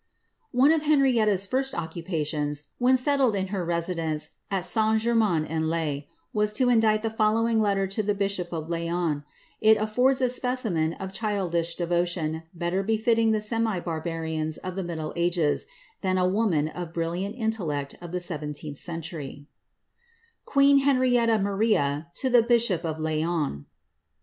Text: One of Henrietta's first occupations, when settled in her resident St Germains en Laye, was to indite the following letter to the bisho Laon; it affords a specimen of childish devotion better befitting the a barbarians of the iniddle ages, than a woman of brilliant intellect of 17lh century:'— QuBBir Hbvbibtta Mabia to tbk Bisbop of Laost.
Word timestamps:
One 0.51 0.71
of 0.71 0.81
Henrietta's 0.81 1.45
first 1.45 1.75
occupations, 1.75 2.63
when 2.79 2.97
settled 2.97 3.35
in 3.35 3.49
her 3.49 3.63
resident 3.63 4.29
St 4.59 4.99
Germains 4.99 5.45
en 5.47 5.69
Laye, 5.69 6.07
was 6.33 6.53
to 6.53 6.69
indite 6.69 7.03
the 7.03 7.09
following 7.11 7.59
letter 7.59 7.85
to 7.85 8.01
the 8.01 8.15
bisho 8.15 8.67
Laon; 8.67 9.23
it 9.61 9.77
affords 9.77 10.19
a 10.19 10.27
specimen 10.29 10.93
of 10.93 11.13
childish 11.13 11.75
devotion 11.75 12.41
better 12.51 12.81
befitting 12.81 13.29
the 13.31 13.47
a 13.75 13.79
barbarians 13.79 14.57
of 14.57 14.75
the 14.75 14.83
iniddle 14.83 15.13
ages, 15.15 15.67
than 16.01 16.17
a 16.17 16.27
woman 16.27 16.67
of 16.69 16.93
brilliant 16.95 17.35
intellect 17.35 17.93
of 18.01 18.09
17lh 18.09 18.75
century:'— 18.75 19.45
QuBBir 20.47 20.81
Hbvbibtta 20.81 21.39
Mabia 21.39 22.07
to 22.15 22.27
tbk 22.31 22.47
Bisbop 22.47 22.83
of 22.85 22.97
Laost. 22.97 23.65